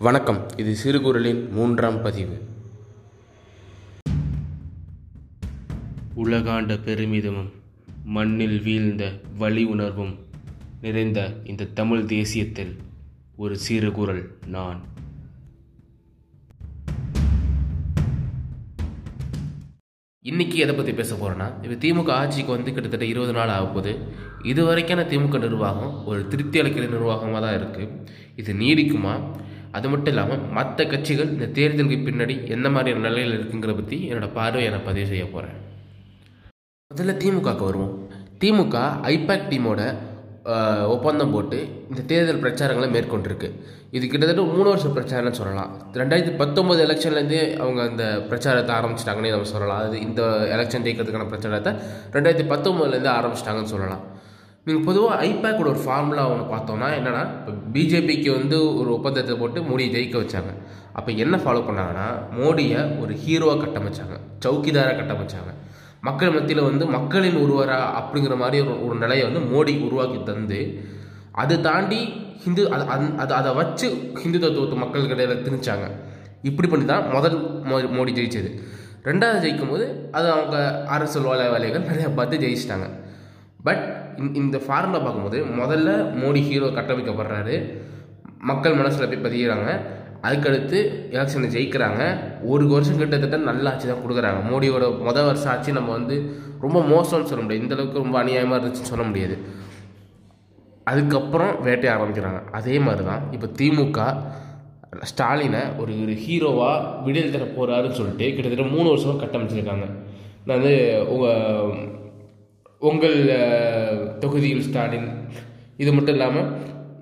[0.00, 0.38] வணக்கம்.
[0.60, 2.36] இது சிறுகுறளின் மூன்றாம் பதிவு.
[6.22, 7.50] உலகாண்ட பெருமிதமும்
[8.16, 9.02] மண்ணில் வீழ்ந்த
[9.42, 10.14] வலி உணர்வும்
[10.84, 11.20] நிறைந்த
[11.52, 12.72] இந்த தமிழ் தேசியத்தில்
[13.42, 14.22] ஒரு சிறுகுறள்
[14.54, 14.80] நான்.
[20.24, 23.94] இன்னைக்கு எதை பற்றி பேச போகிறேன்னா இப்போ திமுக ஆட்சிக்கு வந்து கிட்டத்தட்ட இருபது நாள் ஆக போகுது.
[24.50, 27.88] இது வரைக்கான திமுக நிர்வாகம் ஒரு திருப்தி அளிக்கிற நிர்வாகமாக தான் இருக்குது
[28.40, 29.14] இது நீடிக்குமா?
[29.76, 34.70] அது மட்டும் இல்லாமல் மற்ற கட்சிகள் இந்த தேர்தலுக்கு பின்னாடி எந்த மாதிரியான நிலையில் இருக்குங்கிற பற்றி என்னோடய பார்வையை
[34.74, 35.58] நான் பதிவு செய்ய போகிறேன்
[36.90, 37.92] முதல்ல திமுகவுக்கு வருவோம்.
[38.40, 38.78] திமுக
[39.12, 39.82] ஐபேக் டீமோட
[40.94, 41.58] ஒப்பந்தம் போட்டு
[41.90, 43.48] இந்த தேர்தல் பிரச்சாரங்களை மேற்கொண்டிருக்கு.
[43.96, 45.70] இது கிட்டத்தட்ட மூணு வருஷம் பிரச்சாரம்னு சொல்லலாம்.
[46.00, 49.82] ரெண்டாயிரத்தி பத்தொம்போது எலெக்ஷன்லேருந்தே அவங்க அந்த பிரச்சாரத்தை ஆரம்பிச்சிட்டாங்கன்னே நம்ம சொல்லலாம்.
[49.86, 50.22] அது இந்த
[50.54, 51.72] எலெக்ஷன் ஜெயிக்கிறதுக்கான பிரச்சாரத்தை
[52.16, 54.04] ரெண்டாயிரத்தி பத்தொம்போதுலேருந்து ஆரம்பிச்சிட்டாங்கன்னு சொல்லலாம்.
[54.64, 59.90] நீங்கள் பொதுவாக ஐபேக்கோட ஒரு ஃபார்முலா ஒன்று பார்த்தோம்னா என்னென்னா இப்போ பிஜேபிக்கு வந்து ஒரு ஒப்பந்தத்தை போட்டு மோடியை
[59.90, 60.54] ஜெயிக்க வச்சாங்க.
[60.92, 64.20] அப்போ என்ன ஃபாலோ பண்ணாங்கன்னா மோடியை ஒரு ஹீரோவாக கட்டமைச்சாங்க.
[64.46, 65.54] சௌக்கிதாராக கட்டமைச்சாங்க.
[66.00, 70.84] மக்கள் மத்தியில் வந்து மக்களின் ஒருவரா அப்படிங்கிற மாதிரி ஒரு ஒரு நிலையை வந்து மோடி உருவாக்கி தந்து
[71.32, 75.90] அதை தாண்டி ஹிந்து அது அந்த- அதை அதை வச்சு ஹிந்து தத்துவத்தை மக்கள் இடையில திணிச்சாங்க.
[76.42, 78.62] இப்படி பண்ணி தான் முதல் மோ- மோடி ஜெயிச்சது.
[79.04, 82.90] ரெண்டாவது ஜெயிக்கும் போது அது அவங்க அரசியல் வேலை வேலைகள் நிறையா பார்த்து ஜெயிச்சிட்டாங்க.
[83.64, 84.01] பட்
[84.42, 87.56] இந்த ஃபார்மில் பார்க்கும்போது முதல்ல மோடி ஹீரோ கட்டமைக்கப்படுறாரு.
[88.50, 89.68] மக்கள் மனசில் போய் பதிகிறாங்க
[90.26, 90.78] அதுக்கடுத்து
[91.14, 92.02] எலெக்ஷனை ஜெயிக்கிறாங்க.
[92.52, 94.40] ஒரு வருஷம் கிட்டத்தட்ட நல்ல ஆட்சி தான் கொடுக்குறாங்க.
[94.50, 96.16] மோடியோட மொதல் வருஷம் ஆட்சி நம்ம வந்து
[96.64, 97.64] ரொம்ப மோசம்னு சொல்ல முடியாது.
[97.64, 99.36] இந்த அளவுக்கு ரொம்ப அநியாயமாக இருந்துச்சுன்னு சொல்ல முடியாது.
[100.90, 102.40] அதுக்கப்புறம் வேட்டைய ஆரம்பிக்கிறாங்க.
[102.58, 104.00] அதே மாதிரி தான் இப்போ திமுக
[105.10, 109.86] ஸ்டாலினை ஒரு ஒரு ஹீரோவாக விடுதலை தர போகிறாருன்னு சொல்லிட்டு கிட்டத்தட்ட மூணு வருஷமாக கட்டமைச்சிருக்காங்க.
[110.46, 110.74] நான் வந்து
[111.12, 112.00] உங்கள்
[112.88, 113.18] உங்கள்
[114.22, 115.08] தொகுதியில் ஸ்டாலின்.
[115.82, 116.48] இது மட்டும் இல்லாமல்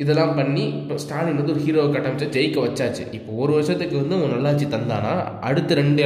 [0.02, 3.04] இதெல்லாம் பண்ணி இப்போ ஸ்டாலின் வந்து ஒரு ஹீரோவை கட்டமைச்சு ஜெயிக்க வச்சாச்சு.
[3.18, 5.12] இப்போ ஒரு வருஷத்துக்கு வந்து அவன் நல்லாட்சி தந்தானா?
[5.48, 6.04] அடுத்த ரெண்டு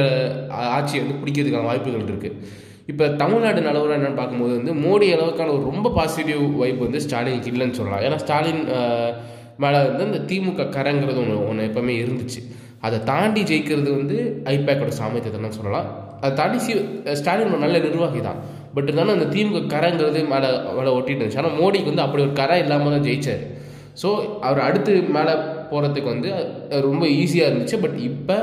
[0.77, 5.91] ஆட்சியை வந்து பிடிக்கிறதுக்கான வாய்ப்புகள் இருக்குது இப்போ தமிழ்நாடு நிலவரம் என்னென்னு பார்க்கும்போது வந்து மோடி அளவுக்கான ஒரு ரொம்ப
[5.99, 8.03] பாசிட்டிவ் வைப் வந்து ஸ்டாலினுக்கு இல்லைன்னு சொல்லலாம்.
[8.07, 8.61] ஏன்னா ஸ்டாலின்
[9.63, 12.41] மேலே வந்து இந்த திமுக கரங்கிறது ஒன்று ஒன்று எப்போவுமே இருந்துச்சு.
[12.87, 14.17] அதை தாண்டி ஜெயிக்கிறது வந்து
[14.55, 15.87] ஐபேக்கோட சாமர்த்தியத்தை சொல்லலாம்.
[16.21, 16.73] அதை தாண்டி சி
[17.21, 18.39] ஸ்டாலின் ஒரு நல்ல நிர்வாகி தான்.
[18.75, 21.41] பட் இருந்தாலும் அந்த திமுக கரைங்கிறது மேலே மேலே ஒட்டிட்டு இருந்துச்சு.
[21.43, 23.43] ஆனால் மோடிக்கு வந்து அப்படி ஒரு கரை இல்லாமல் தான் ஜெயிச்சார்.
[24.01, 24.09] ஸோ
[24.47, 25.33] அவர் அடுத்து மேலே
[25.69, 26.31] போகிறதுக்கு வந்து
[26.87, 27.77] ரொம்ப ஈஸியாக இருந்துச்சு.
[27.85, 28.37] பட் இப்போ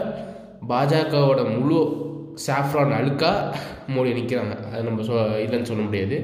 [0.71, 1.81] பாஜகவோட முழு
[2.47, 3.31] சாஃப்ரான் அழுக்கா
[3.95, 6.17] மோடி நிற்கிறாங்க அது நம்ம சொ இல்லைன்னு சொல்ல முடியாது.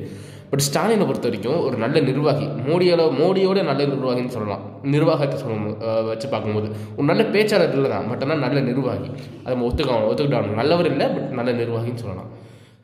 [0.50, 2.46] பட் ஸ்டாலினை பொறுத்த வரைக்கும் ஒரு நல்ல நிர்வாகி.
[2.68, 4.62] மோடியோட மோடியோட நல்ல நிர்வாகின்னு சொல்லலாம்.
[4.94, 5.66] நிர்வாகத்தை சொல்லும்
[6.10, 6.68] வச்சு பார்க்கும்போது.
[6.96, 9.10] ஒரு நல்ல பேச்சாளர் இல்லை தான் பட் ஆனால் நல்ல நிர்வாகி.
[9.42, 12.30] அதை நம்ம ஒத்துக்க ஒத்துக்கிட்டாங்க நல்லவர் இல்லை பட் நல்ல நிர்வாகின்னு சொல்லலாம்.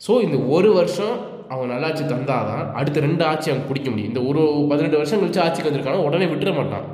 [0.00, 1.14] ஸோ இந்த ஒரு வருஷம்
[1.50, 4.10] அவங்க நல்லாட்சி தந்தாதான் அடுத்த ரெண்டு ஆட்சி அவன் பிடிக்க முடியும்.
[4.12, 6.86] இந்த ஒரு பதினெட்டு வருஷம் கழிச்சு ஆட்சிக்கு வந்திருக்காங்க உடனே விட்டுற மாட்டான்.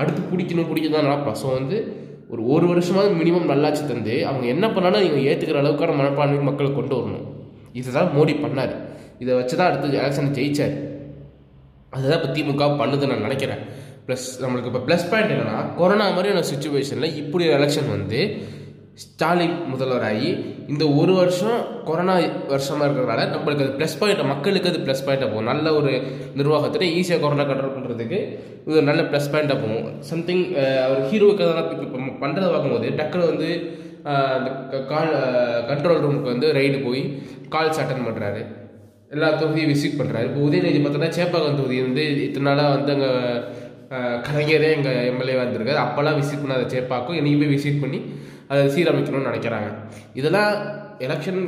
[0.00, 1.78] அடுத்து பிடிக்கணும் பிடிக்க தான் நினைப்பான் ஸோ வந்து
[2.32, 6.94] ஒரு ஒரு வருஷமாவது மினிமம் நல்லாட்சி தந்து அவங்க என்ன பண்ணாலும் இவங்க ஏற்றுக்கிற அளவுக்கான மனப்பான்மை மக்களை கொண்டு
[6.98, 7.26] வரணும்.
[7.80, 8.74] இதுதான் மோடி பண்ணார்.
[9.22, 10.74] இதை வச்சு தான் அடுத்து எலெக்ஷன் ஜெயிச்சார்.
[11.96, 13.62] அதுதான் இப்போ திமுக பண்ணுதுன்னு நான் நினைக்கிறேன்.
[14.06, 18.20] ப்ளஸ் நம்மளுக்கு இப்போ ப்ளஸ் பாயிண்ட் என்னென்னா கொரோனா மாதிரியான சுச்சுவேஷனில் இப்படி ஒரு எலெக்ஷன் வந்து
[19.02, 20.30] ஸ்டாலின் முதல்வராகி
[20.66, 22.14] இந்த ஒரு வருஷம் கொரோனா
[22.48, 25.50] வருஷமாக இருக்கிறதுனால நம்மளுக்கு அது ப்ளஸ் பாயிண்ட் மக்களுக்கு அது ப்ளஸ் பாயிண்ட்டாக போகும்.
[25.50, 25.90] நல்ல ஒரு
[26.34, 28.18] நிர்வாகத்தில் ஈஸியாக கொரோனா கண்ட்ரோல் பண்ணுறதுக்கு
[28.64, 29.86] இது ஒரு நல்ல ப்ளஸ் பாயிண்ட்டாக போகும்.
[30.10, 30.42] சம்திங்
[30.86, 33.50] அவர் ஹீரோவுக்கு அதெல்லாம் இப்போ பண்ணுறதை பார்க்கும்போது டக்குனு வந்து
[34.36, 35.12] அந்த க- கால்
[35.70, 37.02] கண்ட்ரோல் ரூமுக்கு வந்து ரைடு போய்
[37.50, 38.42] கால்ஸ் அட்டன் பண்ணுறாரு
[39.10, 43.10] எல்லா தொகுதியும் விசிட் பண்ணுறாரு இப்போ உதயநிதி பார்த்தோன்னா சேப்பாக்கம் தொகுதி வந்து இத்தனை நாளாக வந்து அங்கே
[44.26, 45.80] கலைஞரே எங்கள் எம்எல்ஏவாக இருந்திருக்காரு.
[45.84, 47.18] அப்போல்லாம் விசிட் பண்ணாத சேப்பாக்கம்.
[47.18, 47.98] இன்றைக்கி போய் விசிட் பண்ணி
[48.50, 49.68] அதை சீரமைக்கணும்னு நினைக்கிறாங்க.
[50.20, 50.52] இதெல்லாம்
[51.06, 51.40] எலெக்ஷன்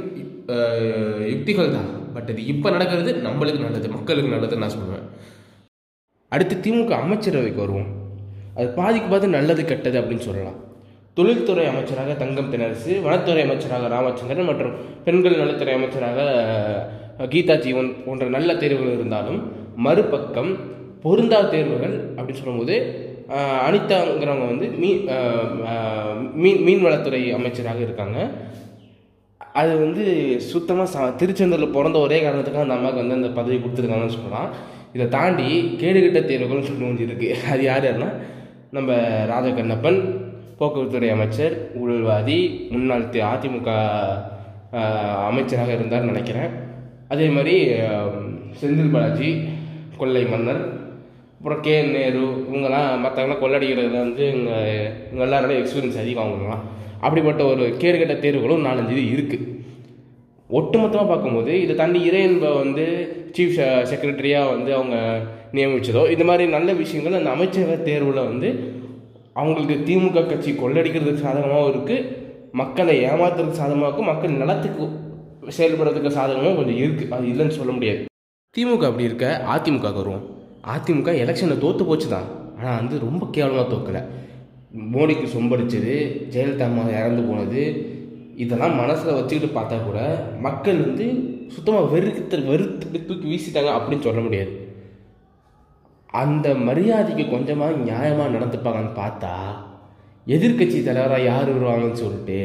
[1.32, 5.06] யுக்திகள் தான் பட் இது இப்போ நடக்கிறது நம்மளுக்கு நல்லது மக்களுக்கு நல்லதுன்னு நான் சொல்லுவேன்.
[6.32, 7.90] அடுத்து திமுக அமைச்சரவைக்கு வருவோம்.
[8.58, 10.58] அது பாதிக்கு பாதி நல்லது கெட்டது அப்படின்னு சொல்லலாம்.
[11.18, 14.74] தொழில்துறை அமைச்சராக தங்கம் தெனரசு வனத்துறை அமைச்சராக ராமச்சந்திரன் மற்றும்
[15.06, 16.18] பெண்கள் நலத்துறை அமைச்சராக
[17.32, 19.40] கீதா ஜீவன் போன்ற நல்ல தேர்வுகள் இருந்தாலும்
[19.86, 20.50] மறுபக்கம்
[21.04, 22.76] பொருந்தா தேர்வுகள் அப்படின்னு சொல்லும்போது
[23.28, 25.08] அனிதாங்கிறவங்க வந்து மீன்
[26.34, 28.30] மீன் மீன்வளத்துறை அமைச்சராக இருக்காங்க.
[29.52, 34.50] அது வந்து சுத்தமாக ச திருச்செந்தூரில் பிறந்த ஒரே காரணத்துக்காக அந்த அம்மாவுக்கு வந்து அந்த பதவி கொடுத்துருக்காங்கன்னு சொல்லலாம்.
[34.92, 38.12] இதை தாண்டி கேடுகட்ட தேர்வுகள்னு சொல்லி ஒன்று இருக்குது அது யார் யாருன்னா
[38.70, 38.92] நம்ம
[39.26, 40.28] ராஜகண்ணப்பன்
[40.58, 43.68] போக்குவரத்துறை அமைச்சர் ஊழல்வாதி முன்னாள் தி- அதிமுக
[45.24, 46.50] அமைச்சராக இருந்தார்னு நினைக்கிறேன்.
[47.08, 47.70] அதே மாதிரி
[48.60, 49.44] செந்தில் பாலாஜி
[49.96, 50.69] கொள்ளை மன்னர்
[51.40, 54.56] அப்புறம் கே நேரு இவங்கெல்லாம் மற்றவங்களாம் கொள்ளடிக்கிறதுல வந்து இங்கே
[55.04, 56.64] இவங்க எல்லாரோட எக்ஸ்பீரியன்ஸ் அதிகம் அவங்களாம்
[57.04, 59.46] அப்படிப்பட்ட ஒரு கேடுகட்ட தேர்வுகளும் நாலஞ்சு இது இருக்குது
[60.50, 62.84] ஒட்டுமொத்தமாக பார்க்கும்போது இதை தாண்டி இறையன்பை வந்து
[63.36, 63.56] சீஃப்
[63.90, 64.96] செக்ரட்டரியாக வந்து அவங்க
[65.56, 68.50] நியமித்ததோ இந்த மாதிரி நல்ல விஷயங்கள் அந்த அமைச்சரவை தேர்வில் வந்து
[69.36, 72.06] அவங்களுக்கு திமுக கட்சி கொள்ளடிக்கிறதுக்கு சாதகமாகவும் இருக்குது
[72.52, 74.84] மக்களை ஏமாத்துறதுக்கு சாதகமாகவும் மக்கள் நலத்துக்கு
[75.58, 78.02] செயல்படுறதுக்கு சாதகமும் கொஞ்சம் இருக்குது அது இல்லைன்னு சொல்ல முடியாது.
[78.54, 80.26] திமுக அப்படி இருக்க அதிமுக வருவோம்.
[80.64, 82.28] அதிமுக எலெக்ஷனில் தோற்று போச்சு தான்
[82.58, 84.02] ஆனால் வந்து ரொம்ப கேவலமாக தோக்கலை.
[84.94, 85.94] மோடிக்கு சொம்படிச்சது
[86.32, 87.62] ஜெயலலிதா அம்மா இறந்து போனது
[88.36, 90.00] இதெல்லாம் மனசில் வச்சுக்கிட்டு பார்த்தா கூட
[90.40, 91.06] மக்கள் வந்து
[91.48, 94.52] சுத்தமாக வெறுத்து வெறுத்து தூக்கி வீசிட்டாங்க அப்படின்னு சொல்ல முடியாது.
[96.12, 99.34] அந்த மரியாதைக்கு கொஞ்சமாக நியாயமாக நடந்துப்பாங்கன்னு பார்த்தா
[100.26, 102.38] எதிர்க்கட்சி தலைவராக யார் வருவாங்கன்னு சொல்லிட்டு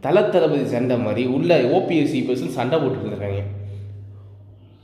[0.00, 3.42] தல தளபதி சண்டை மாதிரி உள்ள ஓபிஎஸ்சி பர்சன் சண்டை போட்டுட்டு இருக்காங்க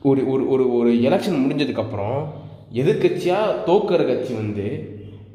[0.02, 2.26] ஒரு ஒரு ஒரு ஒரு எலெக்ஷன் முடிஞ்சதுக்கப்புறம்
[2.80, 4.66] எதிர்கட்சியாக தோக்கிற கட்சி வந்து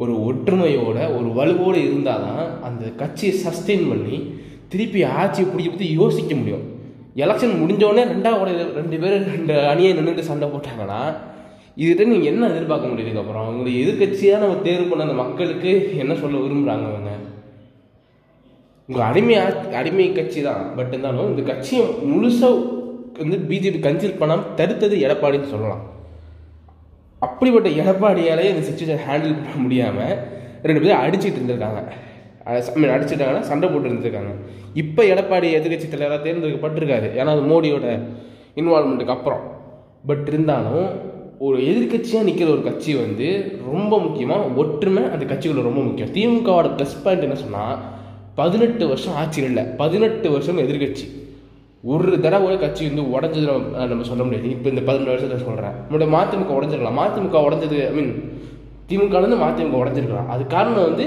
[0.01, 4.17] ஒரு ஒற்றுமையோட ஒரு வலுவோடு இருந்தால் தான் அந்த கட்சியை சஸ்டெயின் பண்ணி
[4.71, 6.65] திருப்பி ஆட்சியை பிடிக்க பற்றி யோசிக்க முடியும்.
[7.23, 8.49] எலெக்ஷன் முடிஞ்சோடனே ரெண்டாவோட
[8.79, 10.99] ரெண்டு பேரும் ரெண்டு அணியை நின்றுட்டு சண்டை போட்டாங்கன்னா
[11.81, 15.71] இதுகிட்ட நீங்கள் என்ன எதிர்பார்க்க முடியும் அப்புறம் அவங்களுடைய எதிர்கட்சியாக நம்ம தேர்வு பண்ண அந்த மக்களுக்கு
[16.03, 17.11] என்ன சொல்ல விரும்புகிறாங்க அவங்க
[18.89, 19.35] உங்கள் அடிமை
[19.79, 20.63] அடிமை கட்சி தான்.
[20.77, 22.55] பட் இருந்தாலும் இந்த கட்சியை முழுசாக
[23.21, 25.83] வந்து பிஜேபி கன்சிடர் பண்ணாமல் தடுத்தது எடப்பாடின்னு சொல்லலாம்.
[27.25, 30.15] அப்படிப்பட்ட எடப்பாடியாலே இந்த சுச்சுவேஷன் ஹேண்டில் பண்ண முடியாமல்
[30.67, 31.81] ரெண்டு பேரும் அடிச்சிட்டு இருந்திருக்காங்க.
[32.45, 34.31] ஐ மீன் அடிச்சிட்டாங்கன்னா சண்டை போட்டு இருந்திருக்காங்க.
[34.73, 37.07] இப்போ எடப்பாடி எதிர்கட்சி தலைவராக தேர்ந்தெடுக்கப்பட்டிருக்காரு.
[37.19, 37.99] ஏன்னா அது மோடியோட
[38.55, 39.43] இன்வால்மெண்ட்டுக்கு அப்புறம்.
[40.05, 40.87] பட் இருந்தாலும்
[41.37, 46.11] ஒரு எதிர்க்கட்சியாக நிற்கிற ஒரு கட்சி வந்து ரொம்ப முக்கியமாக ஒற்றுமை அந்த கட்சிகளோட ரொம்ப முக்கியம்.
[46.17, 47.77] திமுகவோட ப்ளஸ் பாயிண்ட் என்ன சொன்னால்
[48.35, 51.05] பதினெட்டு வருஷம் ஆட்சி இல்லை பதினெட்டு வருஷம் எதிர்க்கட்சி
[51.83, 54.47] ஒரு தடவை கட்சி வந்து உடஞ்சது நம்ம நம்ம சொல்ல முடியாது.
[54.55, 58.11] இப்போ இந்த பதினெட்டு வருஷத்தில் சொல்கிறேன் நம்மளோட மதிமுக உடஞ்சிருக்கலாம் மதிமுக உடஞ்சது ஐ மீன்
[58.89, 60.29] திமுகலேருந்து மதிமுக உடஞ்சிருக்கலாம்.
[60.33, 61.05] அது காரணம் வந்து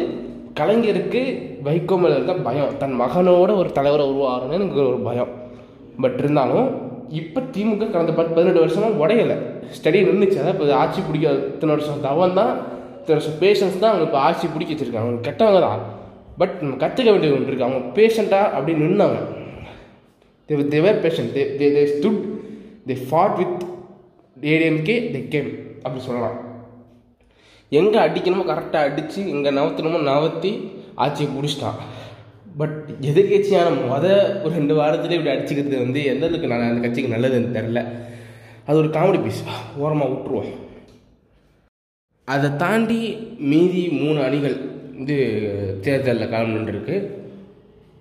[0.60, 1.22] கலைஞருக்கு
[1.66, 2.72] வைகோ மேலே இருக்க பயம்.
[2.80, 5.30] தன் மகனோட ஒரு தலைவரை உருவாகணும்னு எனக்கு ஒரு பயம்.
[6.02, 6.66] பட் இருந்தாலும்
[7.20, 9.36] இப்போ திமுக கடந்த பத்து பதினெட்டு வருஷமாக உடையலை.
[9.76, 12.52] ஸ்டடி நின்றுச்சு அதான் இப்போ ஆட்சி பிடிக்க இத்தனை வருஷம் தவன் தான்.
[13.00, 15.06] இத்தனை வருஷம் பேஷன்ஸ் தான் அவங்க இப்போ ஆட்சி பிடிக்க வச்சிருக்காங்க.
[15.08, 15.82] அவங்க கெட்டவங்க தான்.
[16.40, 19.20] பட் நம்ம கற்றுக்க வேண்டியது ஒன்று இருக்குது அவங்க பேஷண்ட்டாக அப்படி நின்னாங்க
[20.48, 21.34] they were, they were patient.
[21.34, 22.18] They, they, they stood
[22.86, 23.54] they fought with
[24.36, 25.42] ADMK they
[25.84, 26.38] அப்படி சொல்லலாம்.
[27.68, 30.50] எங்கே அடிக்கணுமோ கரெக்டாக அடித்து எங்கே நவத்தணுமோ நவத்தி
[30.94, 31.78] ஆட்சியை பிடிச்சிட்டான்
[32.56, 34.06] பட் எதிர்கட்சியான மொத
[34.42, 37.80] ஒரு ரெண்டு வாரத்துலேயே இப்படி அடிச்சுக்கிறது வந்து எந்த அளவுக்கு நான் அந்த கட்சிக்கு நல்லதுன்னு தெரில
[38.66, 39.42] அது ஒரு காமெடி பீஸ்
[39.76, 40.52] ஓரமாக விட்டுருவோம்.
[42.24, 44.56] அதை தாண்டி மீதி மூணு அணிகள்
[44.96, 45.16] வந்து
[45.80, 47.10] தேர்தலில் கலந்துருக்கு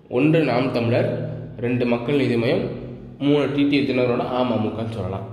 [0.08, 1.31] ஒன்று நாம் தமிழர்
[1.64, 2.64] ரெண்டு மக்கள் நீதி மையம்
[3.24, 5.26] மூணு டிடிவி தினரோட அமமுகன்னு சொல்லலாம்.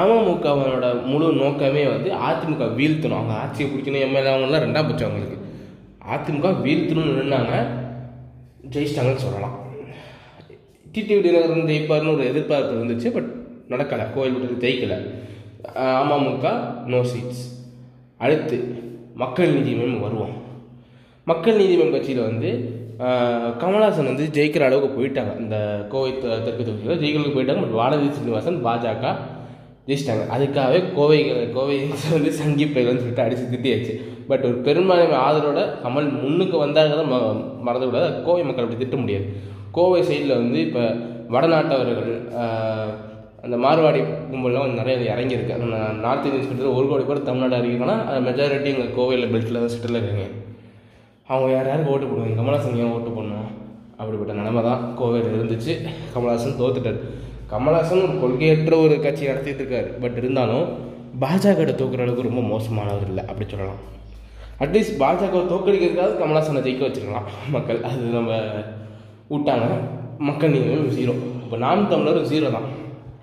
[0.00, 3.18] அமமுகவனோட முழு நோக்கமே வந்து அதிமுக வீழ்த்தணும்.
[3.18, 5.38] அவங்க ஆட்சியை பிடிக்கணும் எம்எல்ஏ அவங்களாம் ரெண்டாம் பட்சம் அவங்களுக்கு.
[6.12, 7.54] அதிமுக வீழ்த்தணும்னு நின்னாங்க
[8.74, 9.56] ஜெயிச்சிட்டாங்கன்னு சொல்லலாம்.
[10.92, 13.30] டிடிவி தினகரன் ஜெயிப்பார்னு ஒரு எதிர்பார்ப்பு இருந்துச்சு பட்
[13.68, 14.06] நடக்கலை.
[14.16, 14.98] கோயில்பட்டு ஜெயிக்கலை.
[16.00, 16.46] அமமுக
[16.92, 17.42] நோ சீட்ஸ்
[18.18, 18.58] அடுத்து
[19.14, 20.34] மக்கள் நீதி மையம் வருவோம்.
[21.24, 22.50] மக்கள் நீதி மையம் கட்சியில் வந்து
[23.60, 25.32] கமல்ஹாசன் வந்து ஜெயிக்கிற அளவுக்கு போயிட்டாங்க.
[25.42, 25.56] இந்த
[25.92, 27.62] கோவை தெற்கு தொகுதியில் ஜெயிக்கிறதுக்கு போயிட்டாங்க.
[27.64, 29.12] பட் வானதி சீனிவாசன் பாஜக
[29.88, 30.24] ஜெயிச்சிட்டாங்க.
[30.34, 31.18] அதுக்காகவே கோவை
[31.56, 31.76] கோவை
[32.16, 33.94] வந்து சங்கி பயில்னு சொல்லிட்டு அடித்து திட்டியாச்சு.
[34.30, 37.20] பட் ஒரு பெரும்பான்மை ஆதரவோட கமல் முன்னுக்கு வந்தாங்க ம
[37.68, 39.26] மறந்துவிடாது கோவை மக்கள் அப்படி திட்ட முடியாது.
[39.78, 40.82] கோவை சைடில் வந்து இப்போ
[41.34, 42.12] வடநாட்டவர்கள்
[43.46, 44.00] அந்த மார்வாடி
[44.30, 45.56] கும்பல்லாம் கொஞ்சம் நிறைய இறங்கியிருக்கு.
[45.58, 47.96] அந்த நார்த் இந்தியன்ஸ் கிட்ட ஒரு கோடி பேர் தமிழ்நாடு அறிவிக்கணும்னா
[48.28, 50.26] மெஜாரிட்டி எங்கள் கோவையில் பெல்ட்டில் தான் செட்டில் இருக்காங்க.
[51.32, 52.36] அவங்க யார் யாருக்கு ஓட்டு போடுவாங்க?
[52.40, 53.48] கமல்ஹாசன் ஏன் ஓட்டு போடணும்
[54.00, 55.72] அப்படிப்பட்ட நிலைமை தான் கோவையில் இருந்துச்சு.
[56.14, 57.00] கமல்ஹாசன் தோத்துட்டார்.
[57.52, 59.88] கமல்ஹாசன் ஒரு கொள்கையற்ற ஒரு கட்சி நடத்திட்டு இருக்காரு.
[60.02, 60.66] பட் இருந்தாலும்
[61.22, 63.80] பாஜக தோக்குற அளவுக்கு ரொம்ப மோசமானவர் இல்லை அப்படி சொல்லலாம்.
[64.64, 67.80] அட்லீஸ்ட் பாஜக தோக்கடிக்கிறதுக்காக கமல்ஹாசனை ஜெயிக்க வச்சிருக்கலாம் மக்கள்.
[67.88, 68.32] அது நம்ம
[69.32, 69.66] விட்டாங்க.
[70.28, 71.12] மக்கள் நீங்கள் ஜீரோ
[71.44, 72.68] இப்போ நாம் தமிழர் ஜீரோ தான்.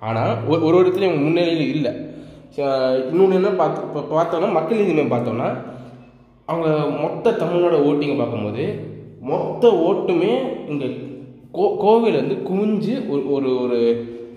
[0.06, 1.92] ஆனால் ஒரு ஒரு இடத்துலையும் முன்னிலையில் இல்லை.
[3.10, 5.48] இன்னொன்று என்ன பார்த்து இப்போ பார்த்தோன்னா மக்கள் நீதி மையம் பார்த்தோம்னா
[6.50, 6.68] அவங்க
[7.02, 8.64] மொத்த தமிழ்நாடு ஓட்டிங்க பார்க்கும்போது
[9.30, 10.32] மொத்த ஓட்டுமே
[10.72, 10.88] இங்கே
[11.56, 13.78] கோ கோவையில் வந்து குவிஞ்சு ஒரு ஒரு ஒரு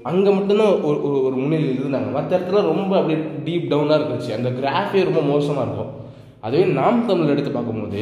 [0.10, 2.10] அங்கே மட்டும்தான் ஒரு ஒரு ஒரு முன்னிலையில் இருந்தாங்க.
[2.18, 4.32] மற்ற இடத்துல ரொம்ப அப்படியே டீப் டவுனாக இருந்துச்சு.
[4.38, 5.92] அந்த கிராஃபே ரொம்ப மோசமாக இருக்கும்.
[6.46, 8.02] அதுவே நாம் தமிழ் எடுத்து பார்க்கும்போது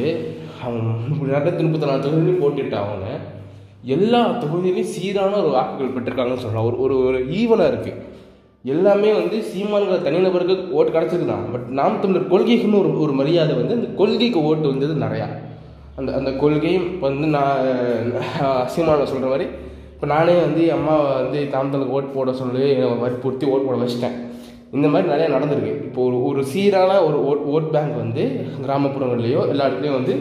[0.64, 3.06] அவங்க ரெண்டாயிரத்தி முப்பத்தி நாலு தொகுதியிலையும் போட்டுட்டு அவங்க
[3.96, 7.98] எல்லா தொகுதியிலையும் சீரான ஒரு வாக்குகள் பெற்றிருக்காங்கன்னு சொல்லலாம் ஒரு ஒரு ஒரு ஈவனாக இருக்குது
[8.64, 13.76] எல்லாமே வந்து சீமான்கிற தனிநபருக்கு ஓட்டு கிடச்சிருக்கு தான் பட் நாம் தமிழர் கொள்கைக்குன்னு ஒரு ஒரு மரியாதை வந்து
[13.78, 15.26] அந்த கொள்கைக்கு ஓட்டு வந்தது நிறையா.
[15.98, 19.46] அந்த அந்த கொள்கையும் இப்போ வந்து நான் சீமான சொல்கிற மாதிரி
[19.94, 22.66] இப்போ நானே வந்து என் அம்மாவை வந்து தாமத்தலுக்கு ஓட்டு போட சொல்லி
[23.04, 24.18] வற்புறுத்தி ஓட்டு போட வச்சிட்டேன்.
[24.76, 25.72] இந்த மாதிரி நிறையா நடந்திருக்கு.
[25.86, 28.24] இப்போ ஒரு ஒரு சீரான ஒரு ஓட் ஓட் பேங்க் வந்து
[28.66, 30.14] கிராமப்புறங்கள்லேயோ எல்லா இடத்துலையும் வந்து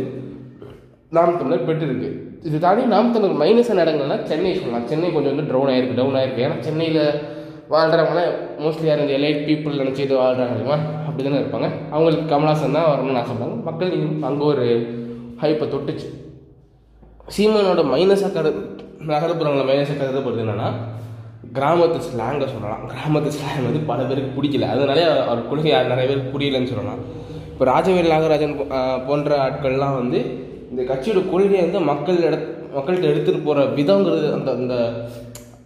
[1.18, 2.10] நாம் தமிழர் பெற்றிருக்கு.
[2.48, 4.88] இது தாண்டி நாம் தமிழர் மைனஸான இடங்கள்னா சென்னை சொல்லலாம்.
[4.94, 6.46] சென்னை கொஞ்சம் வந்து டவுன் ஆயிருக்கு டவுன் ஆயிருக்கு.
[6.48, 7.04] ஏன்னா சென்னையில்
[7.74, 10.78] வாழ்கிறவங்களாம் மோஸ்ட்லி யார் இந்த எலைட் பீப்புள் நினச்சிட்டு வாழ்கிறாங்க தெரியுமா?
[11.08, 11.68] அப்படி தானே இருப்பாங்க.
[11.94, 13.92] அவங்களுக்கு கமலாசன் தான் வரணும்னு ஆசைப்பாங்க மக்கள்
[14.30, 14.66] அங்கே ஒரு
[15.42, 16.08] ஹைப்பை தொட்டுச்சு.
[17.36, 18.52] சீமானோட மைனஸாக கரு
[19.12, 20.70] நகர்ப்புறங்களை மைனஸாக கருதப்படுது என்னென்னா
[21.58, 22.82] கிராமத்து ஸ்லாங்கை சொல்லலாம்.
[22.94, 24.68] கிராமத்து ஸ்லாங் வந்து பல பேருக்கு பிடிக்கல.
[24.74, 27.00] அதனாலே அவர் கொள்கை யார் நிறைய பேருக்கு புரியலன்னு சொல்லலாம்.
[27.54, 28.60] இப்போ ராஜவேல் நாகராஜன்
[29.08, 30.20] போன்ற ஆட்கள்லாம் வந்து
[30.72, 32.36] இந்த கட்சியோட கொள்கையை வந்து மக்கள் இட
[32.76, 34.76] மக்கள்கிட்ட எடுத்துகிட்டு போகிற விதங்கிறது அந்த அந்த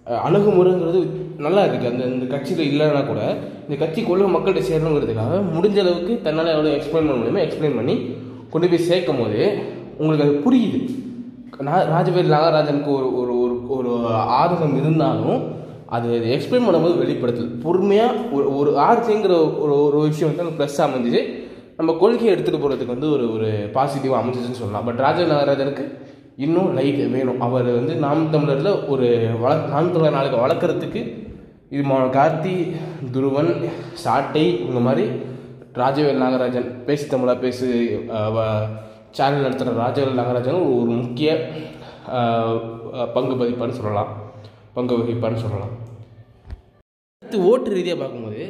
[0.08, 1.08] அணுகுமுறைங்கிறது
[1.38, 3.38] நல்லா இருக்குது அந்த இந்த கட்சியில் இல்லைன்னா கூட
[3.70, 8.16] இந்த கட்சி கொள்கை மக்கள்கிட்ட சேரணுங்கிறதுக்காக முடிஞ்ச அளவுக்கு தன்னால் எவ்வளோ எக்ஸ்பிளைன் பண்ண முடியுமோ எக்ஸ்பிளைன் பண்ணி
[8.50, 9.58] கொண்டு போய் சேர்க்கும் போது
[9.98, 11.02] உங்களுக்கு அது புரியுது.
[11.60, 15.44] நா- ராஜவேல் நாகராஜனுக்கு ஒரு ஒரு ஒரு ஒரு ஆதகம் இருந்தாலும்
[15.86, 21.42] அது எக்ஸ்பிளைன் பண்ணும்போது வெளிப்படுத்துது பொறுமையாக ஒரு ஒரு ஆர்ச்சிங்கிற ஒரு ஒரு விஷயம் வந்து அந்த ப்ளஸ் அமைஞ்சிச்சு.
[21.78, 24.86] நம்ம கொள்கையை எடுத்துகிட்டு போகிறதுக்கு வந்து ஒரு ஒரு பாசிட்டிவாக அமைஞ்சிச்சுன்னு சொல்லலாம்.
[24.86, 26.03] பட் ராஜ நாகராஜனுக்கு
[26.46, 27.42] இன்னும் லைக் வேணும்.
[27.48, 29.08] அவர் வந்து நாம் தமிழரில் ஒரு
[29.44, 31.02] வள நாம் தமிழர் நாளைக்கு வளர்க்குறதுக்கு
[31.74, 32.56] இது மா கார்த்தி
[33.14, 33.52] துருவன்
[34.04, 35.06] சாட்டை இந்த மாதிரி
[35.82, 37.68] ராஜவேல் நாகராஜன் பேசி தமிழா பேசு
[39.18, 41.30] சேனல் நடத்துகிற ராஜவேல் நாகராஜன் ஒரு முக்கிய
[43.16, 44.12] பங்கு பதிப்பான்னு சொல்லலாம்.
[44.76, 45.74] பங்கு வகிப்பான்னு சொல்லலாம்.
[47.22, 48.44] அடுத்து ஓட்டு ரீதியாக பார்க்கும்போது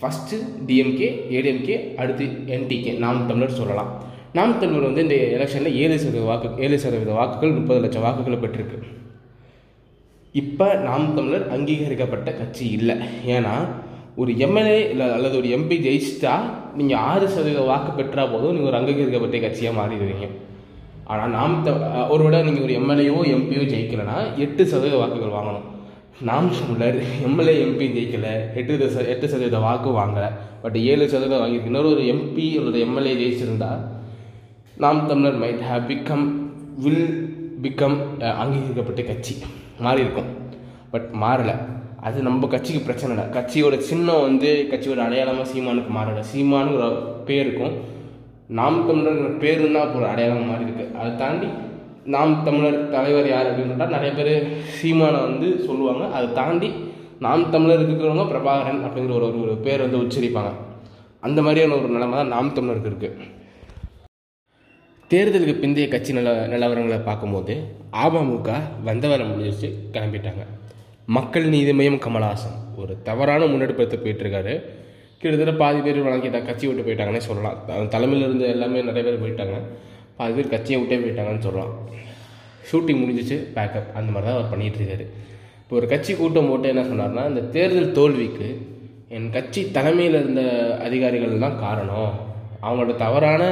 [0.00, 0.36] ஃபஸ்ட்டு
[0.68, 3.90] டிஎம்கே ஏடிஎம்கே அடுத்து என்டிகே நாம் தமிழர் சொல்லலாம்.
[4.38, 8.78] நாம் தமிழர் வந்து இந்த எலெக்ஷனில் ஏழு சதவீத வாக்கு ஏழு சதவீத வாக்குகள் முப்பது லட்சம் வாக்குகளை பெற்றிருக்கு.
[10.34, 12.96] இப்போ நாம் தமிழர் அங்கீகரிக்கப்பட்ட கட்சி இல்லை.
[13.36, 13.54] ஏன்னா
[14.20, 16.34] ஒரு எம்எல்ஏ இல்லை அல்லது ஒரு எம்பி ஜெயிச்சிட்டா
[16.78, 20.28] நீங்கள் ஆறு சதவீத வாக்கு பெற்றா போதும் நீங்கள் ஒரு அங்கீகரிக்கப்பட்ட கட்சியாக மாறிடுவீங்க.
[21.12, 21.70] ஆனால் நாம் த
[22.14, 25.68] ஒரு விட நீங்கள் ஒரு எம்எல்ஏவோ எம்பியோ ஜெயிக்கலைன்னா எட்டு சதவீத வாக்குகள் வாங்கணும்.
[26.28, 30.28] நாம் தமிழர் எம்எல்ஏ எம்பி ஜெயிக்கலை எட்டு எட்டு சதவீத வாக்கு வாங்கலை
[30.64, 31.72] பட் ஏழு சதவீதம் வாங்கியிருக்கு.
[31.72, 33.70] இன்னொரு ஒரு எம்பி அல்லது MLA ஜெயிச்சிருந்தா
[34.82, 36.22] Naam Tamilar might have become
[36.82, 37.08] will
[37.64, 37.96] become
[38.42, 39.34] அங்கீகரிக்கப்பட்ட கட்சி.
[39.84, 40.28] மாறி இருக்கும்
[40.92, 41.54] பட் மாறலை.
[42.06, 43.24] அது நம்ம கட்சிக்கு பிரச்சனை இல்லை.
[43.36, 46.22] கட்சியோட சின்னம் வந்து கட்சியோட அடையாளமாக சீமானுக்கு மாறலை.
[46.30, 46.86] சீமானுங்கிற
[47.28, 47.74] பேர் இருக்கும்
[48.58, 51.48] நாம் தமிழர் பேர் தான் இப்போ ஒரு அடையாளம் மாறி இருக்கு அதை தாண்டி
[52.14, 54.32] நாம் தமிழர் தலைவர் யார் அப்படின்னு சொன்னா நிறைய பேர்
[54.78, 56.06] சீமானை வந்து சொல்லுவாங்க.
[56.16, 56.70] அதை தாண்டி
[57.26, 60.54] நாம் தமிழர் இருக்கிறவங்க பிரபாகரன் அப்படிங்கிற ஒரு ஒரு பேர் வந்து உச்சரிப்பாங்க.
[61.28, 63.38] அந்த மாதிரியான ஒரு நிலைமை தான் நாம் தமிழருக்கு இருக்குது
[65.12, 67.54] தேர்தலுக்கு பிந்தைய கட்சி நல்ல நிலவரங்களை பார்க்கும்போது
[68.02, 68.50] அமமுக
[68.88, 70.42] வந்தவரை முடிஞ்சிருச்சு கிளம்பிட்டாங்க.
[71.16, 72.58] மக்கள் நீதி மையம் கமலஹாசன்.
[72.80, 74.52] ஒரு தவறான முன்னெடுப்பத்தை போயிட்டுருக்காரு.
[75.22, 77.56] கிட்டத்தட்ட பாதி பேர் வழங்கிட்டாங்க கட்சி விட்டு போயிட்டாங்கன்னே சொல்லலாம்.
[77.94, 79.56] தலைமையில் இருந்து எல்லாமே நிறைய பேர் போயிட்டாங்க.
[80.20, 81.72] பாதி பேர் கட்சியை விட்டே போயிட்டாங்கன்னு சொல்லலாம்.
[82.70, 85.06] ஷூட்டிங் முடிஞ்சிச்சு பேக்கப் அந்த மாதிரி தான் அவர் பண்ணிகிட்டு இருக்காரு
[85.62, 88.48] இப்போ ஒரு கட்சி கூட்டம் போட்டு என்ன சொன்னார்னா இந்த தேர்தல் தோல்விக்கு
[89.16, 90.42] என் கட்சி தலைமையில் இருந்த
[90.86, 92.10] அதிகாரிகள் தான் காரணம்.
[92.64, 93.42] அவங்களோட தவறான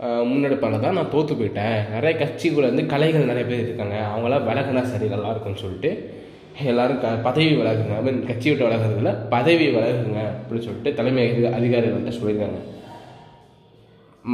[0.00, 4.08] முன்னெடுப்பால் தான் நான் தோற்று போயிட்டேன் நிறைய கட்சிகள் வந்து கலைகள் நிறைய பேர் இருக்காங்க.
[4.16, 6.14] அவங்களாம் விலகினா சரி நல்லா இருக்கும்னு சொல்லிட்டு
[6.62, 7.96] எல்லோரும் க பதவி விலகுங்க.
[7.96, 12.58] ஐ மீன் கட்சி விட்டு விலகிறதுல பதவி விலகுங்க அப்படின்னு சொல்லிட்டு தலைமை அதிக- அதிகாரிகள்கிட்ட சொல்லியிருக்காங்க.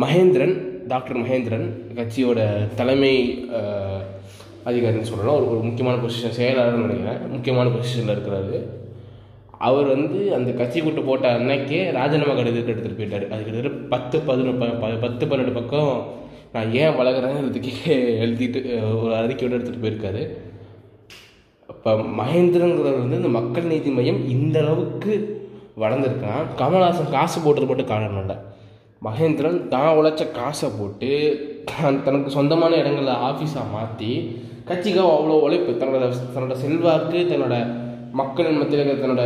[0.00, 3.44] மகேந்திரன் டாக்டர் மகேந்திரன் கட்சியோட தலைமை
[4.66, 5.34] அதிகாரின்னு சொல்லலாம்.
[5.34, 7.30] ஒரு ஒரு முக்கியமான பொசிஷன் செயலாளர்னு நினைக்கிறேன்.
[7.30, 8.62] முக்கியமான பொசிஷனில் இருக்கிறாரு.
[9.66, 13.26] அவர் வந்து அந்த கட்சி கூட்டு போட்ட அன்னைக்கே ராஜினாமா கடிதத்தை எடுத்துகிட்டு போயிட்டார்.
[13.32, 15.92] அது கிட்டத்தட்ட பத்து பதினொன்று ப பத்து பன்னெண்டு பக்கம்
[16.54, 17.94] நான் ஏன் வளர்கிறேங்கிறதுக்கே
[18.24, 18.60] எழுதிட்டு
[19.02, 20.22] ஒரு அறிக்கையோடு எடுத்துகிட்டு போயிருக்காரு.
[21.68, 25.14] இப்போ மகேந்திரங்கிறவர் வந்து இந்த மக்கள் நீதி மையம் இந்த அளவுக்கு
[25.82, 28.36] வளர்ந்துருக்கான் கமல்ஹாசன் காசு போட்டது மட்டும் காரணம் இல்லை.
[29.06, 31.10] மகேந்திரன் தான் உழைச்ச காசை போட்டு
[31.70, 34.10] தான் தனக்கு சொந்தமான இடங்களில் ஆஃபீஸாக மாற்றி
[34.68, 37.56] கட்சிக்காக அவ்வளோ உழைப்பு தன்னோட தன்னோட செல்வாக்கு தன்னோட
[38.20, 39.24] மக்களின் மத்தியில் தன்னோட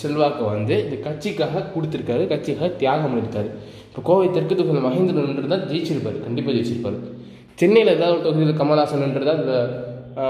[0.00, 3.50] செல்வாக்கை வந்து இந்த கட்சிக்காக கொடுத்துருக்காரு கட்சிக்காக தியாகம் பண்ணியிருக்காரு
[3.88, 6.98] இப்போ கோவை தெற்கு தொகுதியில் மகேந்திரன் நின்றுதான் ஜெயிச்சிருப்பார் கண்டிப்பாக ஜெயிச்சிருப்பார்.
[7.60, 9.54] சென்னையில் ஏதாவது ஒரு தொகுதியில் கமல்ஹாசன் தான் இந்த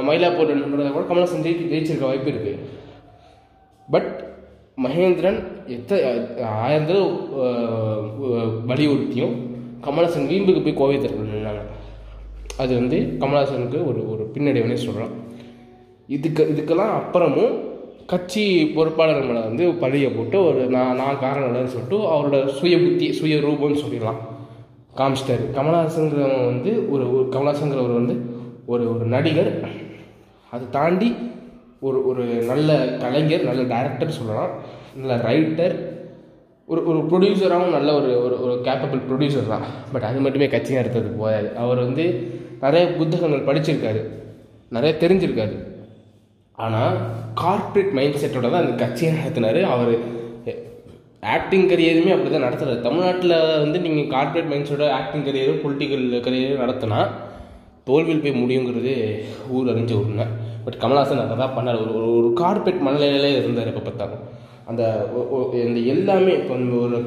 [0.09, 2.61] மயிலாப்பூர் நின்றதை கூட கமல்ஹாசன் ஜெயிச்சு ஜெயிச்சிருக்க வாய்ப்பு இருக்குது
[3.89, 4.13] பட்
[4.85, 5.41] மகேந்திரன்
[5.77, 5.93] எத்த
[6.63, 7.09] ஆயிரம் தடவை
[8.71, 9.35] வலியுறுத்தியும்
[9.87, 11.63] கமல்ஹாசன் வீம்புக்கு போய் கோவை தெற்கு நின்றாங்க
[12.63, 15.15] அது வந்து கமல்ஹாசனுக்கு ஒரு ஒரு பின்னடைவுனே சொல்லலாம்.
[16.07, 17.61] இதுக்கு இதுக்கெல்லாம் அப்புறமும்
[18.07, 23.13] கட்சி பொறுப்பாளர் மேலே வந்து பழியை போட்டு ஒரு நான் நான் காரணம் இல்லைன்னு சொல்லிட்டு அவரோட சுய புத்தி
[23.13, 24.21] சுய ரூபம்னு சொல்லிடலாம்.
[24.97, 25.45] காமிச்சிட்டாரு.
[25.55, 28.21] கமல்ஹாசங்கிறவன் வந்து ஒரு ஒரு கமல்ஹாசங்கிறவர் வந்து
[28.67, 29.69] ஒரு ஒரு நடிகர்.
[30.51, 31.17] அதை தாண்டி
[31.81, 34.51] ஒரு ஒரு நல்ல கலைஞர் நல்ல டைரக்டர் சொல்லலாம்.
[34.97, 35.75] நல்ல ரைட்டர்
[36.67, 39.63] ஒரு ஒரு ப்ரொடியூசராகவும் நல்ல ஒரு ஒரு ஒரு கேப்பபிள் ப்ரொடியூசர் தான்.
[39.93, 44.03] பட் அது மட்டுமே கட்சி நடத்துறதுக்கு போகாது அவர் வந்து நிறைய புத்தகங்கள் படிச்சிருக்காரு.
[44.71, 45.73] நிறைய தெரிஞ்சிருக்காரு.
[46.57, 46.97] ஆனால்
[47.35, 49.63] கார்ப்பரேட் மைண்ட் செட்டோட தான் அந்த கட்சியை நடத்தினார்.
[49.63, 49.99] அவர்
[51.21, 52.81] ஆக்டிங் கரியருமே அப்படி தான் நடத்துறாரு.
[52.81, 57.09] தமிழ்நாட்டில் வந்து நீங்கள் கார்ப்பரேட் மைண்ட் செட்டோட ஆக்டிங் கரியரும் பொலிட்டிக்கல் கரியரும் நடத்தினா
[57.85, 60.25] தோல்வியில் போய் முடியுங்கிறது ஊர் அறிஞ்ச உண்மை.
[60.65, 61.81] பட் கமல்ஹாசன் அதை தான் பண்ணார்.
[61.81, 64.43] ஒரு ஒரு- ஒரு கார்ப்பரேட் மனநிலையிலே இருந்தார் இப்போ பார்த்தாலும்.
[64.65, 65.09] அந்த
[65.53, 66.99] இந்த எல்லாமே இப்போ நம்ம ஒரு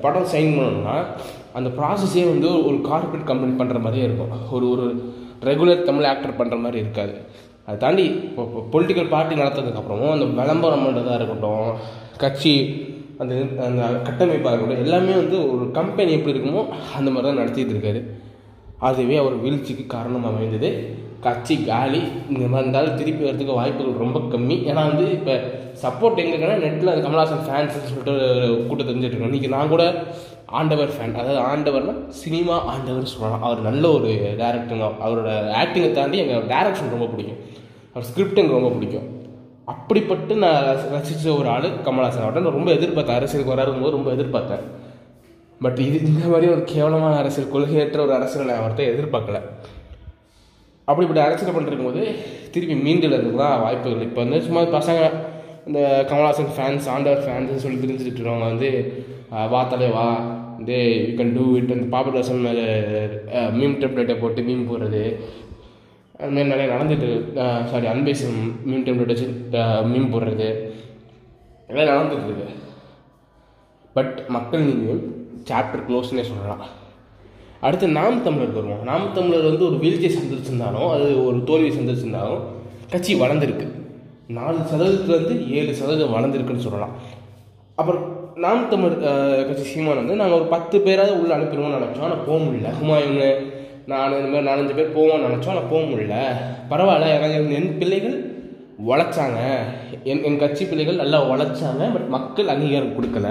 [0.00, 1.04] படம் சைன் பண்ணணும்னா
[1.52, 4.52] அந்த ப்ராசஸே வந்து ஒரு கார்பரேட் கம்பெனி பண்ணுற மாதிரியே இருக்கும்.
[4.52, 7.42] ஒரு ஒரு ரெகுலர் தமிழ் ஆக்டர் பண்ணுற மாதிரி இருக்காது.
[7.66, 8.42] அதை தாண்டி இப்போ
[8.72, 11.70] பொலிட்டிக்கல் பார்ட்டி நடத்ததுக்கப்புறமும் அந்த விளம்பரம் பண்ணுறதா இருக்கட்டும்
[12.22, 12.54] கட்சி
[13.22, 13.34] அந்த
[13.66, 16.62] அந்த கட்டமைப்பாக இருக்கட்டும் எல்லாமே வந்து ஒரு கம்பெனி எப்படி இருக்குமோ
[16.98, 18.02] அந்த மாதிரி தான் நடத்திட்டு இருக்காரு.
[18.88, 20.70] அதுவே அவர் வீழ்ச்சிக்கு காரணம் அமைந்தது.
[21.26, 22.00] கட்சி காலி
[22.32, 24.56] இந்த மாதிரி இருந்தாலும் திருப்பி வரதுக்கு வாய்ப்புகள் ரொம்ப கம்மி.
[24.70, 25.34] ஏன்னா வந்து இப்போ
[25.82, 28.14] சப்போர்ட் எங்கே இருக்குன்னா நெட்டில் அது கமல்ஹாசன் ஃபேன்ஸ்னு சொல்லிட்டு
[28.50, 29.32] ஒரு கூட்டம் தெரிஞ்சுட்டு இருக்கோம்.
[29.32, 29.84] இன்றைக்கி நான் கூட
[30.58, 33.44] ஆண்டவர் ஃபேன் அதாவது ஆண்டவர்னா சினிமா ஆண்டவர் சொல்லலாம்.
[33.48, 34.10] அவர் நல்ல ஒரு
[34.40, 37.40] டேரக்டருங்க அவரோட ஆக்டிங்கை தாண்டி எங்கள் டேரக்ஷன் ரொம்ப பிடிக்கும்.
[37.92, 39.08] அவர் ஸ்கிரிப்ட் எனக்கு ரொம்ப பிடிக்கும்.
[39.72, 43.18] அப்படிப்பட்டு நான் ரசித்த ஒரு ஆள் கமல்ஹாசன் அவர்கிட்ட நான் ரொம்ப எதிர்பார்த்தேன்.
[43.20, 44.64] அரசியலுக்கு வராருக்கும் போது ரொம்ப எதிர்பார்த்தேன்.
[45.64, 49.40] பட் இது இந்த மாதிரி ஒரு கேவலமான அரசியல் கொள்கையற்ற ஒரு அரசியல் நான் அவர்கிட்ட எதிர்பார்க்கல.
[50.88, 52.02] அப்படிப்பட்ட அரசியல் பண்ணிருக்கும் போது
[52.54, 54.06] திருப்பி மீண்டில் தான் வாய்ப்புகள்.
[54.08, 55.02] இப்போ வந்து சும்மா பசங்க
[55.68, 58.70] இந்த கமல்ஹாசன் ஃபேன்ஸ் ஆண்டவர் ஃபேன்ஸ் சொல்லி தெரிஞ்சுட்டு இருக்கவங்க வந்து
[59.52, 60.06] வா தலைவா
[60.54, 62.64] வா யூ கேன் டூ இட் அந்த பாப்புலர் ரசம் மேலே
[63.58, 65.02] மீம் டெம்ப்ளேட்டை போட்டு மீம் போடுறது.
[66.18, 67.08] அதுமாரி நிறைய நடந்துட்டு
[67.70, 69.28] சாரி அன்பேசம் மீம் டெம்ப்ளேட் வச்சு
[69.92, 70.48] மீம் போடுறது.
[71.68, 72.48] எல்லாம் நடந்துட்டுருக்கு
[73.96, 75.04] பட் மக்கள் நீதியும்
[75.50, 76.62] சாப்டர் க்ளோஸ்னே சொல்லலாம்.
[77.66, 78.82] அடுத்து நாம் தமிழருக்கு வருவோம்.
[78.88, 82.42] நாம் தமிழர் வந்து ஒரு வீழ்ச்சியை சந்திச்சிருந்தாலும் அது ஒரு தோல்வியை சந்திச்சிருந்தாலும்
[82.92, 83.66] கட்சி வளர்ந்துருக்கு.
[84.38, 86.94] நாலு சதவீதத்துலேருந்து ஏழு சதவீதம் வளர்ந்துருக்குன்னு சொல்லலாம்.
[87.80, 88.04] அப்புறம்
[88.42, 88.94] நாம் தமிழ்
[89.48, 92.06] கட்சி சீமான் வந்து நாங்கள் ஒரு பத்து பேராவது உள்ளே அனுப்பிடுவோம்னு நினச்சோம்.
[92.06, 92.70] ஆனால் போக முடியல.
[92.78, 93.18] ஹுமாயூன்
[93.90, 95.52] நான் இந்த மாதிரி நாலஞ்சு பேர் போவோம்னு நினச்சோம்.
[95.52, 96.16] ஆனால் போக முடியல.
[96.70, 97.10] பரவாயில்ல.
[97.16, 98.16] ஏன்னா என் பிள்ளைகள்
[98.90, 99.40] உழைச்சாங்க
[100.10, 103.28] என் என் கட்சி பிள்ளைகள் நல்லா உழைச்சாங்க பட் மக்கள் அங்கீகாரம் கொடுக்கல.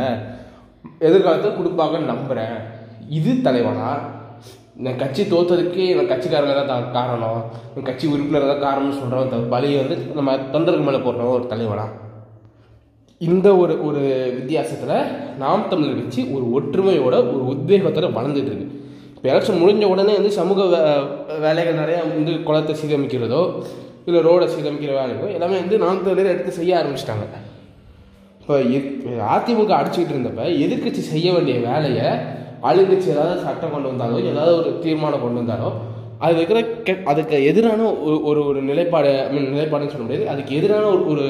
[1.10, 2.56] எதிர்காலத்தில் கொடுப்பாங்கன்னு நம்புகிறேன்
[3.18, 3.90] இது தலைவனா?
[4.90, 7.42] என் கட்சி தோத்ததுக்கே என் கட்சிக்காரங்க தான் காரணம்.
[7.76, 11.86] என் கட்சி உறுப்பினர் தான் காரணம்னு சொல்கிறவன் பலியை வந்து நம்ம தொண்டருக்கு மேலே போடுறவன் ஒரு தலைவனா?
[13.22, 14.02] இந்த ஒரு ஒரு
[14.36, 14.96] வித்தியாசத்தில்
[15.38, 18.68] நாம் தமிழர் கட்சி ஒரு ஒற்றுமையோட ஒரு உத்வேகத்தோட வளர்ந்துட்டு இருக்கு.
[19.16, 21.06] இப்போ எலெக்ஷன் முடிஞ்ச உடனே வந்து சமூக வே-
[21.40, 23.42] வேலைகள் நிறையா வந்து குளத்தை சீரமைக்கிறதோ
[24.06, 27.26] இல்லை ரோடை சீரமைக்கிற வேலைகளோ எல்லாமே வந்து நாம் தமிழர் எடுத்து செய்ய ஆரம்பிச்சிட்டாங்க.
[28.40, 28.56] இப்போ
[29.34, 32.08] அதிமுக அடிச்சுக்கிட்டு இருந்தப்ப எதிர்க்கட்சி செய்ய வேண்டிய வேலையை
[32.64, 35.70] ஆளுங்கட்சி ஏதாவது சட்டம் கொண்டு வந்தாலோ ஏதாவது ஒரு தீர்மானம் கொண்டு வந்தாலோ
[36.20, 40.30] அது இருக்கிற கெ அதுக்கு எதிரான ஒரு ஒரு ஒரு நிலைப்பாடு ஐ மீன் நிலைப்பாடுன்னு சொல்ல முடியாது.
[40.30, 41.26] அதுக்கு எதிரான ஒரு ஒரு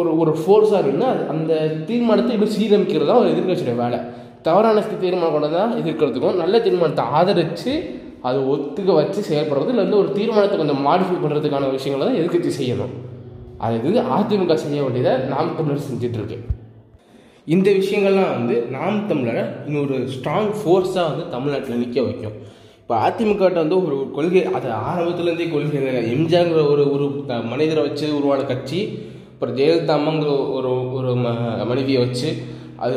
[0.00, 1.52] ஒரு ஒரு ஃபோர்ஸாக இருக்குன்னா அந்த
[1.88, 3.98] தீர்மானத்தை இப்படி சீரமைக்கிறது தான் ஒரு எதிர்க்கட்சியோட வேலை.
[4.46, 7.72] தவறான தீர்மானம் கொண்டு தான் எதிர்க்கிறதுக்கும் நல்ல தீர்மானத்தை ஆதரித்து
[8.28, 12.92] அதை ஒத்துக்க வச்சு செயல்படுறது இல்லை வந்து ஒரு தீர்மானத்தை கொஞ்சம் மாடிஃபை பண்ணுறதுக்கான விஷயங்களை தான் எதிர்க்கட்சி செய்யணும்.
[13.64, 16.38] அது இது அதிமுக செய்ய வேண்டியதை நாம் தமிழர் செஞ்சிட்ருக்கு.
[17.46, 22.36] இந்த விஷயங்கள்லாம் வந்து நாம் தமிழரை இன்னொரு ஸ்ட்ராங் ஃபோர்ஸாக வந்து தமிழ்நாட்டில் நிற்க வைக்கும்.
[22.82, 25.80] இப்போ அதிமுகட்ட வந்து ஒரு கொள்கை அது ஆரம்பத்துலேருந்தே கொள்கை
[26.16, 27.06] எம்ஜாங்கிற ஒரு ஒரு
[27.52, 28.80] மனிதரை வச்சு உருவான கட்சி
[29.42, 31.30] அப்புறம் ஜெயலலிதா அம்மாங்கிற ஒரு ஒரு ம
[31.68, 32.28] மனைவியை வச்சு
[32.84, 32.96] அது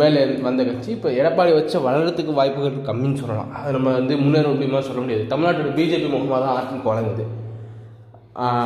[0.00, 3.48] மேலே வந்த கட்சி இப்போ எடப்பாடி வச்ச வளர்கிறதுக்கு வாய்ப்புகள் கம்மின்னு சொல்லலாம்.
[3.58, 5.24] அது நம்ம வந்து முன்னேற முடியுமா சொல்ல முடியாது.
[5.32, 7.24] தமிழ்நாட்டோட பிஜேபி முகமாக தான் அதிமுக வழங்குது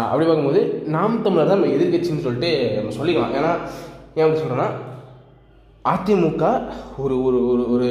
[0.08, 0.62] அப்படி பார்க்கும்போது
[0.96, 3.36] நாம் தமிழர் தான் நம்ம எதிர்க்கட்சின்னு சொல்லிட்டு நம்ம சொல்லிக்கலாம்.
[3.38, 3.52] ஏன்னா
[4.16, 4.68] ஏன் அப்படி சொல்கிறேன்னா
[5.94, 6.44] அதிமுக
[7.04, 7.90] ஒரு ஒரு ஒரு ஒரு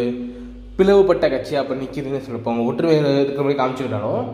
[0.80, 4.28] பிளவுபட்ட கட்சியாக அப்போ நிற்கிதுன்னு சொல்லப்போங்க ஒற்றுமை இருக்கிற மாதிரி காமிச்சுக்கிட்டாலும்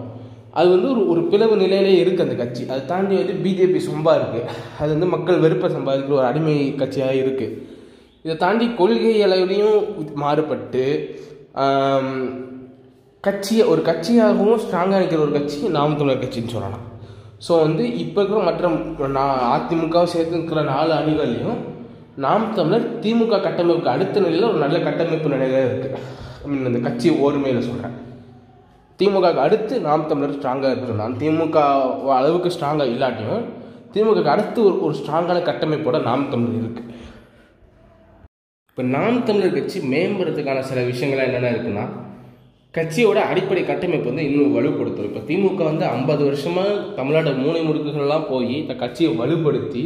[0.60, 2.64] அது வந்து ஒரு ஒரு பிளவு நிலையிலே இருக்குது அந்த கட்சி.
[2.72, 4.48] அதை தாண்டி வந்து பிஜேபி சொம்பா இருக்குது
[4.82, 7.56] அது வந்து மக்கள் வெறுப்பை சம்பாதிக்கிற ஒரு அடிமை கட்சியாக இருக்குது
[8.26, 9.80] இதை தாண்டி கொள்கை அளவிலையும்
[10.24, 10.86] மாறுபட்டு
[13.24, 16.84] கட்சியை ஒரு கட்சியாகவும் ஸ்ட்ராங்காக நிற்கிற ஒரு கட்சி நாம் தமிழர் கட்சின்னு சொல்லலாம்.
[17.46, 18.70] ஸோ வந்து இப்போ இருக்கிற மற்ற
[19.18, 21.60] நான் அதிமுகவை சேர்த்து இருக்கிற நாலு அணிகள்லையும்
[22.26, 26.00] நாம் தமிழர் திமுக கட்டமைப்புக்கு அடுத்த நிலையில் ஒரு நல்ல கட்டமைப்பு நிலையில இருக்குது
[26.44, 27.96] ஐ மீன் அந்த கட்சி ஓர்மையில் சொல்கிறேன்
[29.00, 31.58] திமுகவுக்கு அடுத்து நாம் தமிழர் ஸ்ட்ராங்காக இருக்குன்னு நான் திமுக
[32.14, 33.44] அளவுக்கு ஸ்ட்ராங்காக இல்லாட்டியும்
[33.94, 36.94] திமுகவுக்கு அடுத்து ஒரு ஒரு ஸ்ட்ராங்கான கட்டமைப்போட நாம் தமிழர் இருக்குது
[38.70, 41.86] இப்போ நாம் தமிழர் கட்சி மேம்படுறதுக்கான சில விஷயங்கள்லாம் என்னென்ன இருக்குன்னா
[42.74, 48.54] கட்சியோட அடிப்படை கட்டமைப்பு வந்து இன்னும் வலுப்படுத்தும் இப்போ திமுக வந்து ஐம்பது வருஷமாக தமிழ்நாடு மூளை முடுக்குகள்லாம் போய்
[48.56, 49.84] இந்த கட்சியை வலுப்படுத்தி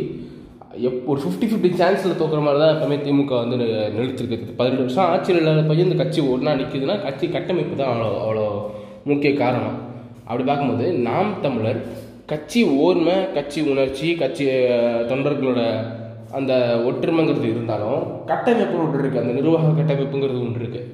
[0.82, 3.58] எப் ஒரு ஃபிஃப்டி ஃபிஃப்டி சான்ஸில் தோக்குற மாதிரி தான் எப்பவுமே திமுக வந்து
[3.96, 8.46] நிறுத்திருக்கு பதினெட்டு வருஷம் ஆட்சியில் இல்லாத பையன் இந்த கட்சி ஒன்றா நிற்கிதுன்னா கட்சி கட்டமைப்பு தான் அவ்வளோ அவ்வளோ
[9.04, 9.78] முக்கிய காரணம்.
[10.24, 11.80] அப்படி பார்க்கும்போது நாம் தமிழர்
[12.26, 14.46] கட்சி ஓர்மை கட்சி உணர்ச்சி கட்சி
[15.10, 15.62] தொண்டர்களோட
[16.32, 16.54] அந்த
[16.86, 20.88] ஒற்றுமைங்கிறது இருந்தாலும் கட்டமைப்பு ஒன்று இருக்குது அந்த நிர்வாக கட்டமைப்புங்கிறது ஒன்று இருக்குது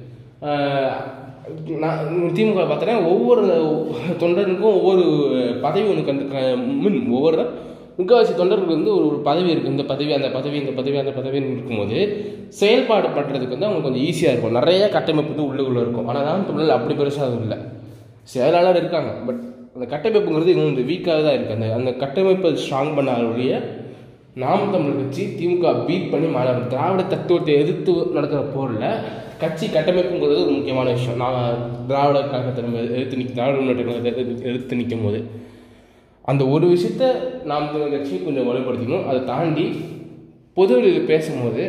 [1.78, 2.00] நான்
[2.34, 3.44] திமுக பார்த்தோன்னா ஒவ்வொரு
[4.18, 5.04] தொண்டருக்கும் ஒவ்வொரு
[5.60, 6.42] பதவி ஒன்று கண்டு க-
[6.80, 7.42] மீன் ஒவ்வொரு
[7.98, 11.52] முக்கால்வாசி தொண்டர்களுக்கு வந்து ஒரு ஒரு பதவி இருக்குது இந்த பதவி அந்த பதவி இந்த பதவி அந்த பதவின்னு
[11.52, 11.96] இருக்கும்போது
[12.50, 14.52] செயல்பாடு பண்ணுறதுக்கு வந்து அவங்களுக்கு கொஞ்சம் ஈஸியாக இருக்கும்.
[14.52, 16.08] நிறைய கட்டமைப்பு வந்து உள்ளுக்குள்ளே இருக்கும்.
[16.08, 17.58] ஆனால் தான் தமிழில் அப்படி பெருசாக இல்லை.
[18.32, 19.10] செயலாளர் இருக்காங்க.
[19.26, 19.42] பட்
[19.74, 23.54] அந்த கட்டமைப்புங்கிறது இன்னும் இந்த வீக்காக தான் இருக்குது அந்த அந்த கட்டமைப்பை ஸ்ட்ராங் பண்ண ஒழிய
[24.42, 28.86] நாம் தமிழர் கட்சி திமுக பீட் பண்ணி மேலே திராவிட தத்துவத்தை எதிர்த்து நடக்கிற போரில்
[29.42, 31.20] கட்சி கட்டமைப்புங்கிறது ஒரு முக்கியமான விஷயம்.
[31.24, 31.60] நான்
[31.90, 32.62] திராவிட கழகத்தை
[32.96, 35.20] எதிர்த்து நிற்க திராவிட முன்னேற்ற எதிர்த்து நிற்கும் போது.
[36.30, 37.04] அந்த ஒரு விஷயத்த
[37.50, 39.06] நாம் தமிழர் கட்சி கொஞ்சம் வலுப்படுத்திக்கணும்.
[39.10, 39.66] அதை தாண்டி
[40.58, 41.64] பொதுவில் பேசும்போது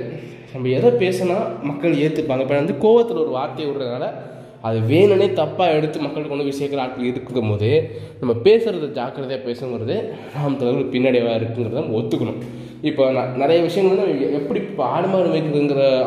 [0.53, 1.37] நம்ம எதை பேசினா
[1.69, 4.05] மக்கள் ஏற்றுப்பாங்க இப்போ வந்து கோவத்தில் ஒரு வார்த்தையை விடுறதுனால
[4.67, 7.69] அது வேணும்னே தப்பாக எடுத்து மக்களுக்கு கொண்டு போய் சேர்க்குற ஆட்கள் இருக்கும் போது
[8.21, 9.97] நம்ம பேசுகிறது ஜாக்கிரதையாக பேசுங்கிறது
[10.35, 12.39] நாம் தலைவர் பின்னடைவாக இருக்குங்கிறத நம்ம ஒத்துக்கணும்.
[12.89, 15.29] இப்போ நான் நிறைய விஷயங்கள் வந்து எப்படி இப்போ ஆடு மாடு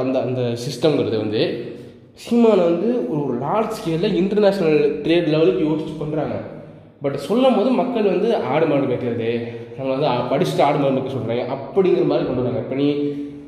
[0.02, 1.42] அந்த அந்த சிஸ்டம்ங்கிறது வந்து
[2.24, 6.36] சீமானை வந்து ஒரு ஒரு லார்ஜ் ஸ்கேலில் இன்டர்நேஷ்னல் ட்ரேட் லெவலுக்கு யோசிச்சு பண்ணுறாங்க
[7.04, 9.30] பட் சொல்லும் போது மக்கள் வந்து ஆடு மாடு மேய்க்கிறது
[9.76, 12.62] நம்ம வந்து படிச்சுட்டு ஆடு மாடு மேய்க்க சொல்கிறாங்க அப்படிங்கிற மாதிரி கொண்டு வராங்க.
[12.64, 12.88] இப்போ நீ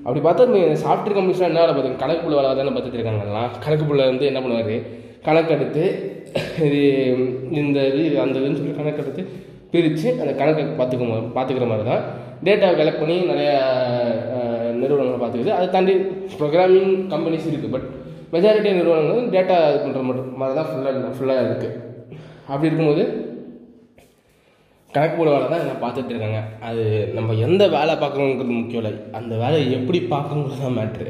[0.05, 3.85] அப்படி பார்த்தா இந்த சாஃப்ட்வேர் கம்பெனிஸ்லாம் என்ன வேலை பார்த்து கணக்கு புள்ள வேலை தானே பார்த்துட்டு இருக்காங்கலாம் கணக்கு
[3.85, 4.77] புள்ள வந்து என்ன பண்ணுவார்?
[5.25, 5.85] கணக்கெடுத்து
[6.67, 6.81] இது
[7.59, 9.23] இந்த இது அந்த இதுன்னு சொல்லி கணக்கெடுத்து
[9.73, 12.03] பிரித்து அந்த கணக்கை பார்த்துக்க மா- பார்த்துக்கிற மாதிரி தான்
[12.45, 13.55] டேட்டாவை கலெக்ட் பண்ணி நிறையா
[14.79, 15.53] நிறுவனங்களை பார்த்துக்குது.
[15.53, 15.95] அதை தாண்டி
[16.39, 17.87] ப்ரோக்ராமிங் கம்பெனிஸ் இருக்குது பட்
[18.33, 21.73] மெஜாரிட்டி நிறுவனங்கள் டேட்டா இது பண்ணுற மட்டும் மாதிரி தான் ஃபுல்லாக ஃபுல்லாக இருக்குது
[22.49, 23.03] அப்படி இருக்கும்போது
[24.95, 26.41] கணக்கு போட வேலை தான் பார்த்துட்டு இருக்காங்க.
[26.61, 26.83] அது
[27.15, 28.93] நம்ம எந்த வேலை பார்க்குறோங்கிறது முக்கியம் இல்லை.
[29.13, 31.09] அந்த வேலையை எப்படி பார்க்கணுங்கிறது தான் மேட்ரு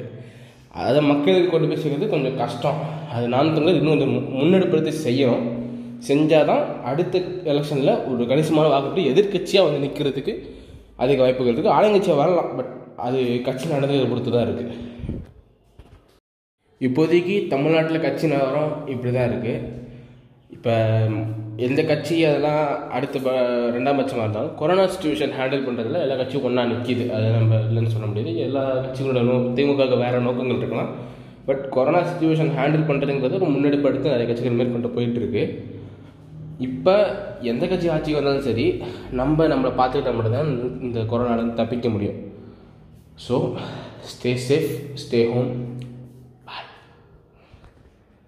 [0.83, 2.79] அதை மக்களுக்கு கொண்டு போய் சேர்க்கறது கொஞ்சம் கஷ்டம்.
[3.13, 5.45] அது நான் தமிழர் இன்னும் கொஞ்சம் மு- முன்னெடுப்படுத்தி செய்யணும்.
[6.09, 10.33] செஞ்சால் தான் அடுத்த எலெக்ஷனில் ஒரு கணிசமான வாக்குப்பட்டு எதிர்க்கட்சியாக வந்து நிற்கிறதுக்கு
[10.97, 12.57] அதிக வாய்ப்புகள் இருக்குது ஆளுங்கட்சியாக வரலாம்.
[12.57, 14.73] பட் அது கட்சி நடந்ததை பொறுத்து தான் இருக்குது
[16.81, 19.63] இப்போதைக்கு தமிழ்நாட்டில் கட்சி நகரம் இப்படி தான் இருக்குது
[20.51, 20.75] இப்போ
[21.67, 22.63] எந்த கட்சி அதெல்லாம்
[22.97, 23.33] அடுத்த ப
[23.75, 28.07] ரெண்டாம் பட்சமாக இருந்தாலும் கொரோனா சுச்சுவேஷன் ஹேண்டில் பண்ணுறதுல எல்லா கட்சியும் ஒன்றா நிற்கிது அது நம்ம இல்லைன்னு சொல்ல
[28.11, 28.33] முடியாது.
[28.47, 30.91] எல்லா கட்சிகளோட நோ திமுக வேறு நோக்கங்கள் இருக்கலாம்.
[31.49, 35.45] பட் கொரோனா சுச்சுவேஷன் ஹேண்டில் பண்ணுறதுங்கிறது ஒரு முன்னெடுப்பு எடுத்து நிறைய கட்சிகள் மேற்கொண்டு போயிட்டுருக்கு.
[36.67, 36.95] இப்போ
[37.53, 38.67] எந்த கட்சி ஆட்சிக்கு வந்தாலும் சரி
[39.21, 40.53] நம்ம நம்மளை பார்த்துக்கிட்டா மட்டும்தான்
[40.87, 42.19] இந்த கொரோனாலேருந்து தப்பிக்க முடியும்.
[43.27, 43.37] So
[44.13, 44.71] stay safe
[45.03, 45.53] stay home